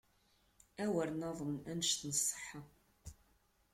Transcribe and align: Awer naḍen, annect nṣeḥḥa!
Awer 0.83 1.09
naḍen, 1.21 1.53
annect 1.71 1.99
nṣeḥḥa! 2.11 2.61